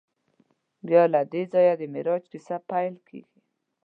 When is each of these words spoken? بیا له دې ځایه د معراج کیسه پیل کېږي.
بیا 0.87 1.03
له 1.13 1.21
دې 1.31 1.43
ځایه 1.53 1.73
د 1.77 1.81
معراج 1.93 2.23
کیسه 2.31 2.57
پیل 2.69 2.95
کېږي. 3.07 3.39